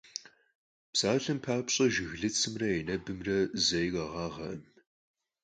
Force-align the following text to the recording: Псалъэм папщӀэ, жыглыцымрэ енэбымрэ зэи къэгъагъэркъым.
Псалъэм 0.91 1.39
папщӀэ, 1.43 1.85
жыглыцымрэ 1.93 2.67
енэбымрэ 2.79 3.37
зэи 3.65 3.89
къэгъагъэркъым. 3.93 4.63